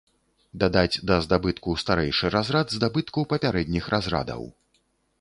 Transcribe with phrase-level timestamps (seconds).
[0.63, 4.43] Дадаць да здабытку старэйшы разрад здабытку папярэдніх разрадаў.